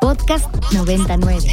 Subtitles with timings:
[0.00, 1.48] Podcast 99.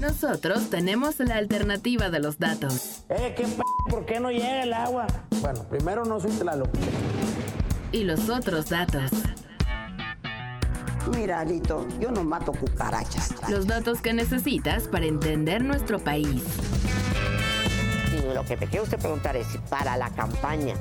[0.00, 3.02] Nosotros tenemos la alternativa de los datos.
[3.08, 5.06] Eh, qué p ¿por qué no llega el agua?
[5.40, 6.70] Bueno, primero no soy Tlaloc.
[7.92, 9.10] Y los otros datos.
[11.16, 13.34] Mira, Lito, yo no mato cucarachas.
[13.48, 16.42] Los datos que necesitas para entender nuestro país.
[18.28, 20.74] Y lo que te quiero usted preguntar es si para la campaña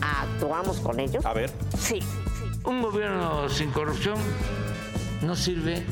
[0.00, 1.24] actuamos con ellos.
[1.24, 1.50] A ver.
[1.78, 2.00] Sí.
[2.64, 4.16] Un gobierno sin corrupción
[5.22, 5.84] no sirve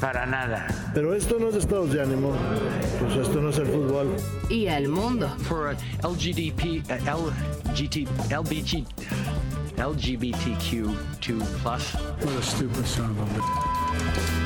[0.00, 0.66] para nada.
[0.94, 2.32] Pero esto no es estados de ánimo.
[3.00, 4.16] Pues esto no es el fútbol.
[4.48, 5.28] Y el mundo.
[5.44, 7.30] For LGDP, uh,
[7.70, 8.84] LGT, LBG,
[9.76, 10.94] LGBTQ2+.
[12.24, 14.37] What a stupid son of a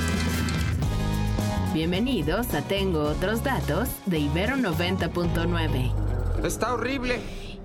[1.74, 6.44] Bienvenidos a Tengo otros datos de Ibero 90.9.
[6.44, 7.18] Está horrible.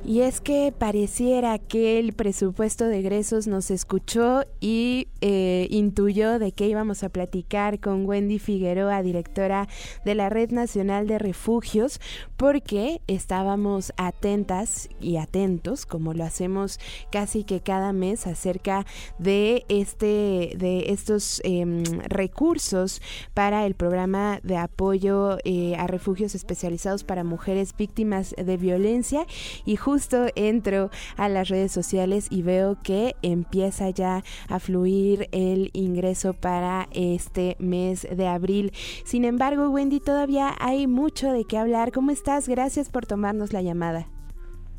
[0.05, 6.51] Y es que pareciera que el presupuesto de egresos nos escuchó y eh, intuyó de
[6.51, 9.67] qué íbamos a platicar con Wendy Figueroa, directora
[10.05, 11.99] de la Red Nacional de Refugios,
[12.35, 16.79] porque estábamos atentas y atentos, como lo hacemos
[17.11, 18.85] casi que cada mes, acerca
[19.17, 21.65] de este, de estos eh,
[22.07, 23.01] recursos
[23.33, 29.25] para el programa de apoyo eh, a refugios especializados para mujeres víctimas de violencia.
[29.65, 35.69] Y justo entro a las redes sociales y veo que empieza ya a fluir el
[35.73, 38.71] ingreso para este mes de abril.
[39.05, 41.91] Sin embargo, Wendy, todavía hay mucho de qué hablar.
[41.91, 42.47] ¿Cómo estás?
[42.47, 44.07] Gracias por tomarnos la llamada.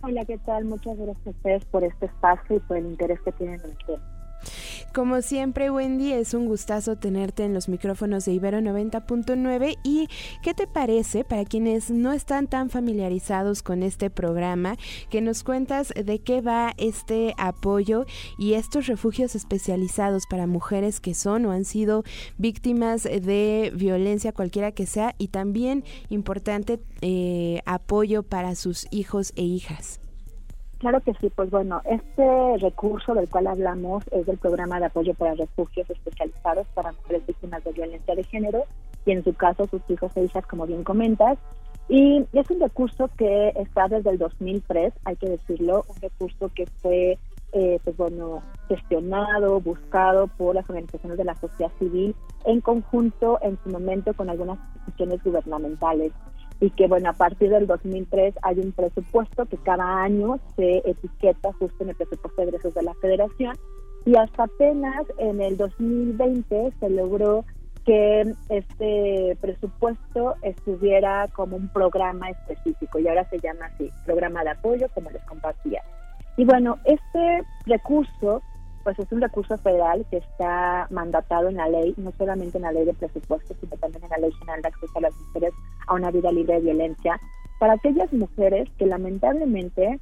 [0.02, 0.64] Hola, ¿qué tal?
[0.64, 4.17] Muchas gracias a ustedes por este espacio y por el interés que tienen en.
[4.94, 9.78] Como siempre, Wendy, es un gustazo tenerte en los micrófonos de Ibero 90.9.
[9.84, 10.08] ¿Y
[10.42, 14.76] qué te parece, para quienes no están tan familiarizados con este programa,
[15.10, 18.06] que nos cuentas de qué va este apoyo
[18.38, 22.02] y estos refugios especializados para mujeres que son o han sido
[22.38, 29.42] víctimas de violencia cualquiera que sea y también importante eh, apoyo para sus hijos e
[29.42, 30.00] hijas?
[30.78, 35.12] Claro que sí, pues bueno, este recurso del cual hablamos es del programa de apoyo
[35.14, 38.62] para refugios especializados para mujeres víctimas de violencia de género
[39.04, 41.36] y en su caso sus hijos e hijas, como bien comentas.
[41.88, 46.66] Y es un recurso que está desde el 2003, hay que decirlo, un recurso que
[46.80, 47.18] fue,
[47.52, 52.14] eh, pues bueno, gestionado, buscado por las organizaciones de la sociedad civil
[52.44, 56.12] en conjunto en su momento con algunas instituciones gubernamentales
[56.60, 61.52] y que bueno, a partir del 2003 hay un presupuesto que cada año se etiqueta
[61.52, 63.56] justo en el presupuesto de egresos de la federación
[64.04, 67.44] y hasta apenas en el 2020 se logró
[67.84, 74.50] que este presupuesto estuviera como un programa específico y ahora se llama así, programa de
[74.50, 75.82] apoyo, como les compartía.
[76.36, 78.42] Y bueno, este recurso
[78.84, 82.72] pues es un recurso federal que está mandatado en la ley, no solamente en la
[82.72, 85.52] ley de presupuestos, sino también en la ley general de acceso a las mujeres
[85.88, 87.20] a una vida libre de violencia,
[87.58, 89.98] para aquellas mujeres que lamentablemente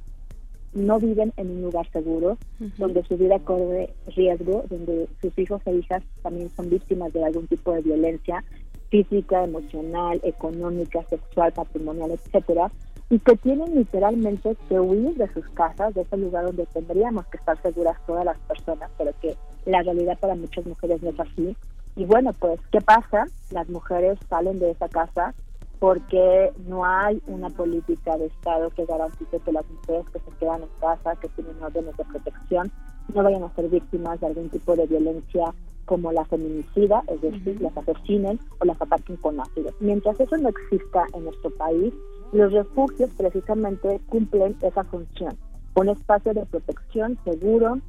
[0.73, 2.37] no viven en un lugar seguro,
[2.77, 7.47] donde su vida corre riesgo, donde sus hijos e hijas también son víctimas de algún
[7.47, 8.43] tipo de violencia
[8.89, 12.71] física, emocional, económica, sexual, patrimonial, etcétera,
[13.09, 17.37] y que tienen literalmente que huir de sus casas, de ese lugar donde tendríamos que
[17.37, 21.55] estar seguras todas las personas, pero que la realidad para muchas mujeres no es así.
[21.95, 23.25] Y bueno, pues, ¿qué pasa?
[23.51, 25.33] Las mujeres salen de esa casa
[25.79, 30.63] porque no hay una política de Estado que garantice que las mujeres que se quedan
[30.63, 32.71] en casa, que tienen órdenes de protección,
[33.13, 35.53] no vayan a ser víctimas de algún tipo de violencia
[35.85, 39.71] como la feminicida, es decir, las asesinen o las ataquen con ácido.
[39.79, 41.93] Mientras eso no exista en nuestro país,
[42.33, 45.37] los refugios precisamente cumplen esa función,
[45.75, 47.79] un espacio de protección seguro,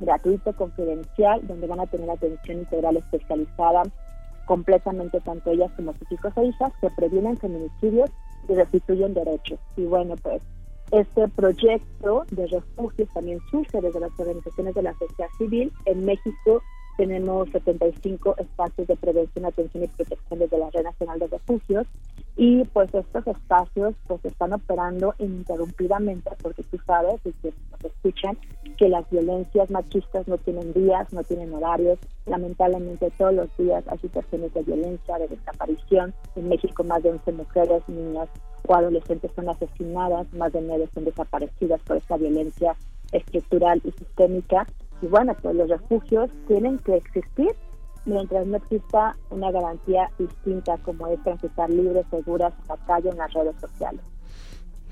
[0.00, 3.82] gratuito, confidencial, donde van a tener atención integral especializada
[4.48, 8.10] completamente tanto ellas como sus hijos e hijas, que previenen feminicidios
[8.48, 9.60] y restituyen derechos.
[9.76, 10.40] Y bueno, pues
[10.90, 15.70] este proyecto de refugios también surge desde las organizaciones de la sociedad civil.
[15.84, 16.62] En México
[16.96, 21.86] tenemos 75 espacios de prevención, atención y protección desde la Red Nacional de Refugios
[22.40, 28.38] y pues estos espacios pues están operando ininterrumpidamente porque tú sabes y que nos escuchan
[28.76, 31.98] que las violencias machistas no tienen días, no tienen horarios.
[32.26, 36.14] Lamentablemente todos los días hay situaciones de violencia, de desaparición.
[36.36, 38.28] En México más de 11 mujeres, niñas
[38.68, 42.76] o adolescentes son asesinadas, más de 9 son desaparecidas por esta violencia
[43.10, 44.64] estructural y sistémica
[45.00, 47.50] y bueno, pues los refugios tienen que existir
[48.08, 53.32] mientras no exista una garantía distinta como es transitar libre, segura, su calle en las
[53.32, 54.00] redes sociales.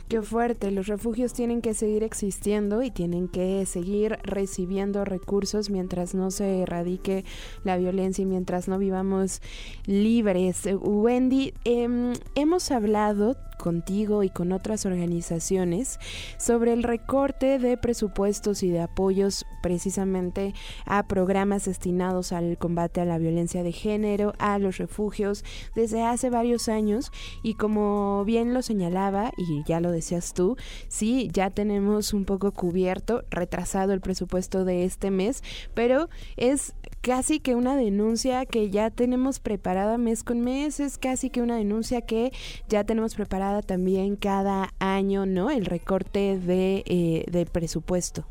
[0.08, 6.14] Qué fuerte, los refugios tienen que seguir existiendo y tienen que seguir recibiendo recursos mientras
[6.14, 7.24] no se erradique
[7.64, 9.42] la violencia y mientras no vivamos
[9.84, 10.68] libres.
[10.80, 15.98] Wendy, eh, hemos hablado contigo y con otras organizaciones
[16.38, 20.54] sobre el recorte de presupuestos y de apoyos precisamente
[20.84, 25.44] a programas destinados al combate a la violencia de género, a los refugios,
[25.74, 27.10] desde hace varios años.
[27.42, 30.56] Y como bien lo señalaba y ya lo decías tú,
[30.88, 35.42] sí, ya tenemos un poco cubierto, retrasado el presupuesto de este mes,
[35.74, 41.30] pero es casi que una denuncia que ya tenemos preparada mes con mes, es casi
[41.30, 42.32] que una denuncia que
[42.68, 45.50] ya tenemos preparada también cada año, ¿no?
[45.50, 48.24] El recorte de, eh, presupuesto.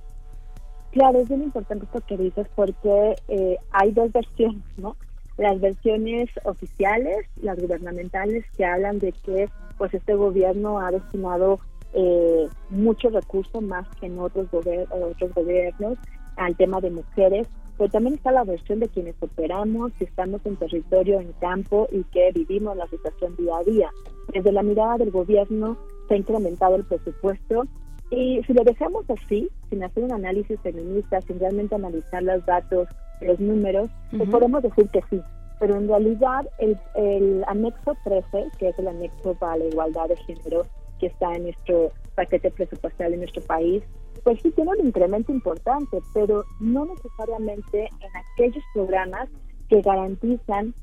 [0.92, 4.96] Claro, es bien importante esto que dices porque eh, hay dos versiones, ¿no?
[5.38, 11.60] Las versiones oficiales, las gubernamentales, que hablan de que pues este gobierno ha destinado
[11.94, 15.98] eh, mucho recurso más que en otros, otros gobiernos
[16.38, 17.48] al tema de mujeres,
[17.78, 22.04] pero también está la versión de quienes operamos, que estamos en territorio, en campo y
[22.06, 23.90] que vivimos la situación día a día.
[24.34, 25.78] Desde la mirada del gobierno
[26.08, 27.66] se ha incrementado el presupuesto
[28.12, 32.88] y si lo dejamos así, sin hacer un análisis feminista, sin realmente analizar los datos,
[33.22, 35.22] los números, pues podemos decir que sí.
[35.60, 40.18] Pero en realidad el, el anexo 13, que es el anexo para la igualdad de
[40.18, 40.64] género
[41.00, 43.84] que está en nuestro paquete presupuestal en nuestro país,
[44.24, 49.30] pues sí tiene un incremento importante, pero no necesariamente en aquellos programas
[49.70, 50.74] que garantizan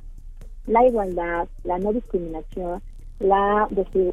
[0.67, 2.83] la igualdad, la no discriminación,
[3.23, 3.69] la,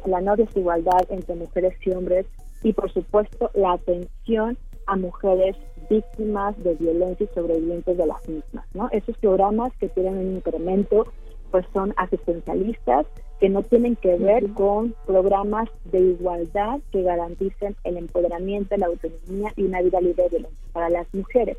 [0.06, 2.26] la no desigualdad entre mujeres y hombres
[2.62, 5.56] y por supuesto la atención a mujeres
[5.88, 8.64] víctimas de violencia y sobrevivientes de las mismas.
[8.74, 8.88] ¿no?
[8.92, 11.06] Esos programas que tienen un incremento
[11.50, 13.06] pues son asistencialistas
[13.40, 19.52] que no tienen que ver con programas de igualdad que garanticen el empoderamiento, la autonomía
[19.56, 21.56] y una vida libre de violencia para las mujeres.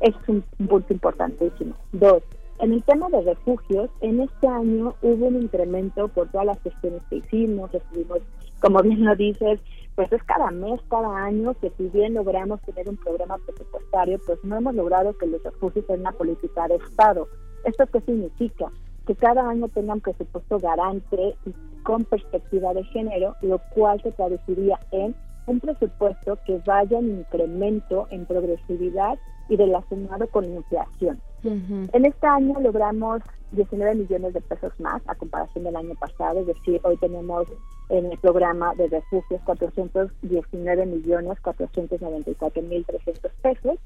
[0.00, 1.74] Es un punto importantísimo.
[1.92, 2.22] Dos,
[2.60, 7.02] en el tema de refugios, en este año hubo un incremento por todas las gestiones
[7.08, 8.18] que hicimos, recibimos,
[8.60, 9.60] como bien lo dices,
[9.94, 14.38] pues es cada mes, cada año, que si bien logramos tener un programa presupuestario, pues
[14.44, 17.28] no hemos logrado que los refugios sean una política de Estado.
[17.64, 18.66] ¿Esto qué significa?
[19.06, 21.52] Que cada año tengan presupuesto garante y
[21.82, 25.14] con perspectiva de género, lo cual se traduciría en
[25.50, 29.18] un presupuesto que vaya en incremento en progresividad
[29.48, 31.20] y relacionado con la inflación.
[31.42, 36.46] En este año logramos 19 millones de pesos más a comparación del año pasado, es
[36.46, 37.48] decir, hoy tenemos
[37.88, 43.78] en el programa de refugios 419 millones 494 mil 300 pesos,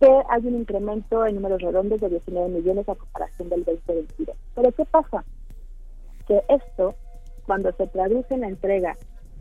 [0.00, 4.36] que hay un incremento en números redondos de 19 millones a comparación del 2022.
[4.56, 5.24] Pero ¿qué pasa?
[6.26, 6.94] Que esto,
[7.46, 8.96] cuando se traduce en la entrega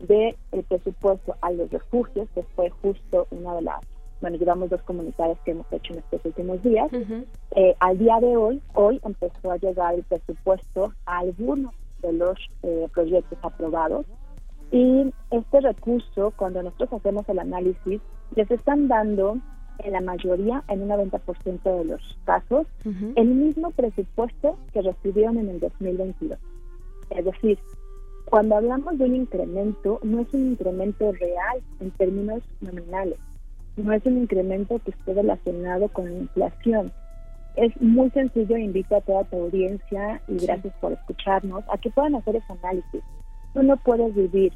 [0.07, 0.35] del
[0.67, 3.81] presupuesto a los refugios, que fue justo una de las
[4.21, 6.91] bueno, llevamos dos comunidades que hemos hecho en estos últimos días.
[7.55, 12.37] Eh, al día de hoy, hoy empezó a llegar el presupuesto a algunos de los
[12.61, 14.05] eh, proyectos aprobados
[14.71, 18.01] y este recurso, cuando nosotros hacemos el análisis,
[18.35, 19.37] les están dando
[19.79, 22.67] en la mayoría, en un 90% de los casos,
[23.15, 26.37] el mismo presupuesto que recibieron en el 2022.
[27.09, 27.59] Es decir,
[28.31, 33.19] cuando hablamos de un incremento, no es un incremento real en términos nominales
[33.77, 36.91] no es un incremento que esté relacionado con la inflación.
[37.55, 42.15] Es muy sencillo, invito a toda tu audiencia y gracias por escucharnos a que puedan
[42.15, 43.03] hacer ese análisis.
[43.53, 44.53] Tú no puedes vivir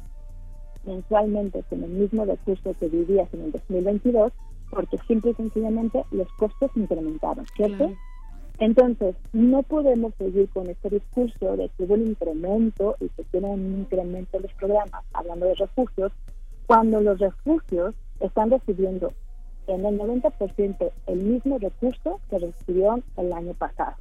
[0.84, 4.32] mensualmente con el mismo recurso que vivías en el 2022
[4.70, 7.92] porque simple y sencillamente los costos incrementaron, ¿cierto?
[8.58, 13.48] Entonces, no podemos seguir con este discurso de que hubo un incremento y que tiene
[13.48, 16.12] un incremento en los programas, hablando de refugios,
[16.66, 19.12] cuando los refugios están recibiendo
[19.66, 23.96] en el 90% el mismo recurso que recibieron el año pasado.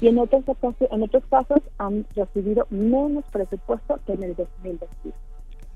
[0.00, 0.44] Y en otros,
[0.90, 5.14] en otros casos han recibido menos presupuesto que en el 2021.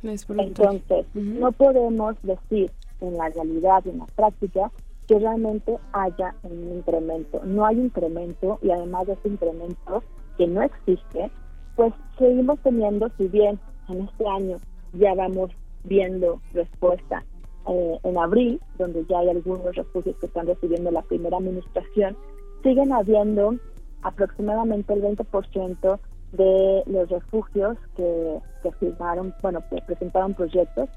[0.03, 4.71] Entonces, no podemos decir en la realidad y en la práctica
[5.09, 7.41] que realmente haya un incremento.
[7.45, 10.03] No hay incremento y además de ese incremento
[10.37, 11.31] que no existe,
[11.75, 14.59] pues seguimos teniendo, si bien en este año
[14.93, 15.51] ya vamos
[15.85, 17.25] viendo respuesta
[17.69, 22.17] eh, en abril, donde ya hay algunos refugios que están recibiendo la primera administración,
[22.63, 23.57] siguen habiendo
[24.03, 25.99] aproximadamente el 20%
[26.33, 28.41] de los refugios que,
[28.79, 30.89] firmaron, bueno, que presentaron proyectos.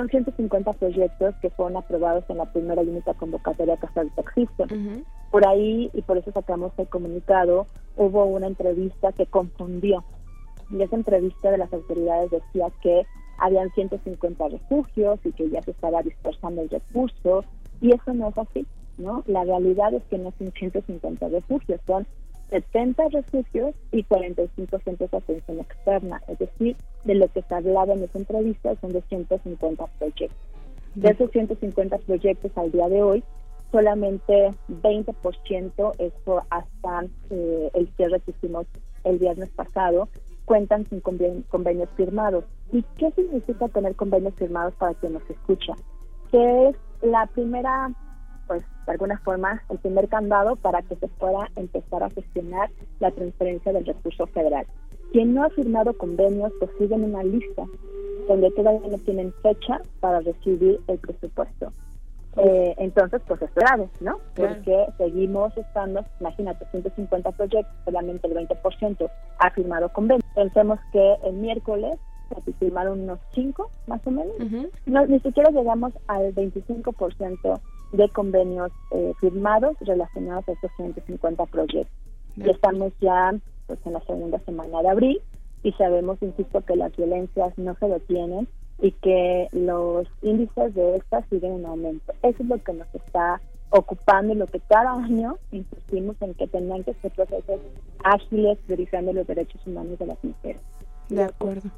[0.00, 4.22] Son 150 proyectos que fueron aprobados en la primera y única convocatoria que hasta ahorita
[4.22, 4.64] existe.
[5.30, 7.66] Por ahí, y por eso sacamos el comunicado,
[7.98, 10.02] hubo una entrevista que confundió.
[10.70, 13.04] Y esa entrevista de las autoridades decía que
[13.36, 17.44] habían 150 refugios y que ya se estaba dispersando el recurso,
[17.82, 18.66] y eso no es así,
[18.96, 19.22] ¿no?
[19.26, 22.06] La realidad es que no son 150 refugios, son
[22.48, 27.94] 70 refugios y 45 centros de atención externa, es decir, de lo que se hablaba
[27.94, 30.38] en esa entrevista son de 150 proyectos.
[30.94, 33.24] De esos 150 proyectos al día de hoy,
[33.70, 38.66] solamente 20%, esto hasta eh, el cierre que hicimos
[39.04, 40.08] el viernes pasado,
[40.44, 42.44] cuentan sin convenios firmados.
[42.72, 45.74] ¿Y qué significa tener convenios firmados para quien nos escucha?
[46.30, 47.92] Que es la primera,
[48.46, 53.10] pues de alguna forma, el primer candado para que se pueda empezar a gestionar la
[53.12, 54.66] transferencia del recurso federal.
[55.12, 57.64] Quien no ha firmado convenios, pues sigue en una lista
[58.28, 61.72] donde todavía no tienen fecha para recibir el presupuesto.
[62.36, 64.18] Eh, entonces, pues es grave, ¿no?
[64.36, 70.24] Porque seguimos estando, imagínate, 150 proyectos, solamente el 20% ha firmado convenio.
[70.34, 71.98] Pensemos que el miércoles
[72.44, 74.34] se firmaron unos 5, más o menos.
[74.86, 77.60] no, ni siquiera llegamos al 25%
[77.92, 81.92] de convenios eh, firmados relacionados a estos 150 proyectos.
[82.36, 83.34] Y estamos ya
[83.76, 85.20] pues, en la segunda semana de abril
[85.62, 88.48] y sabemos, insisto, que las violencias no se detienen
[88.80, 92.12] y que los índices de estas siguen en aumento.
[92.22, 96.48] Eso es lo que nos está ocupando y lo que cada año insistimos en que
[96.48, 97.60] tengan que ser procesos
[98.02, 100.62] ágiles priorizando los derechos humanos de las mujeres.
[101.08, 101.70] De acuerdo.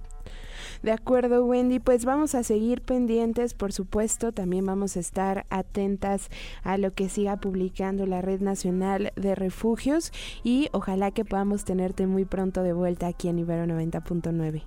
[0.83, 6.29] De acuerdo, Wendy, pues vamos a seguir pendientes, por supuesto, también vamos a estar atentas
[6.65, 10.11] a lo que siga publicando la Red Nacional de Refugios
[10.43, 14.65] y ojalá que podamos tenerte muy pronto de vuelta aquí en Ibero 90.9.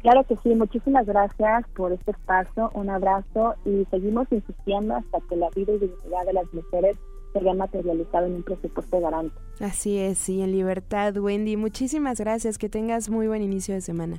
[0.00, 5.36] Claro que sí, muchísimas gracias por este espacio, un abrazo y seguimos insistiendo hasta que
[5.36, 6.96] la vida y dignidad de las mujeres
[7.34, 9.34] se vea materializado en un presupuesto garante.
[9.60, 11.56] Así es, sí, en libertad, Wendy.
[11.56, 14.18] Muchísimas gracias, que tengas muy buen inicio de semana.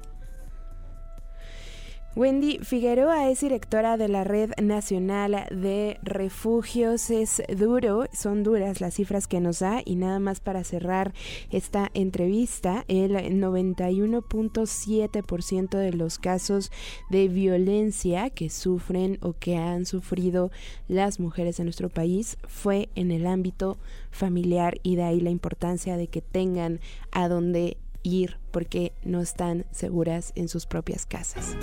[2.15, 7.10] Wendy Figueroa es directora de la Red Nacional de Refugios.
[7.10, 11.12] Es duro, son duras las cifras que nos da y nada más para cerrar
[11.50, 16.72] esta entrevista, el 91.7% de los casos
[17.10, 20.51] de violencia que sufren o que han sufrido
[20.88, 23.79] las mujeres en nuestro país fue en el ámbito
[24.12, 26.79] familiar y de ahí la importancia de que tengan
[27.12, 31.56] a dónde ir porque no están seguras en sus propias casas.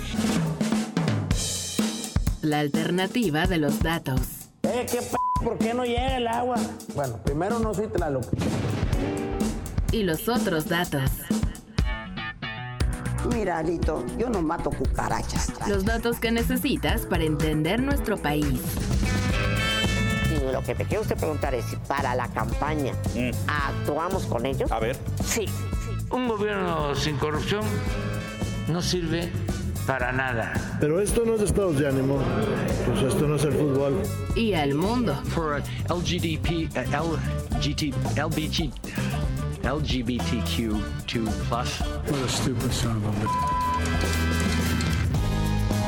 [2.41, 4.19] La alternativa de los datos.
[4.63, 6.55] Eh, ¿qué p ¿Por qué no llega el agua?
[6.93, 8.25] Bueno, primero no soy Tlaloc.
[9.91, 11.09] Y los otros datos.
[13.33, 15.51] Mira, Lito, yo no mato cucarachas.
[15.67, 18.59] Los datos que necesitas para entender nuestro país.
[20.31, 22.93] Y lo que me quiere usted preguntar es si para la campaña
[23.47, 24.71] actuamos con ellos.
[24.71, 24.97] A ver.
[25.23, 25.45] Sí.
[26.11, 27.63] Un gobierno sin corrupción
[28.67, 29.29] no sirve
[29.87, 30.53] para nada.
[30.79, 32.19] Pero esto no es estados de ánimo,
[32.85, 34.01] pues esto no es el fútbol.
[34.35, 35.15] Y al mundo.
[35.33, 35.61] For uh,
[35.93, 37.17] LGDP, uh,
[37.57, 38.71] LGT, LBG,
[39.63, 40.81] LGBTQ2+.
[41.51, 41.67] What
[42.23, 43.29] a stupid son of a bitch.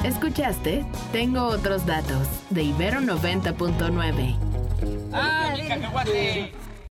[0.05, 0.85] ¿Escuchaste?
[1.11, 4.37] Tengo otros datos de Ibero 90.9.
[5.13, 6.62] ¡Ah, cacahuate!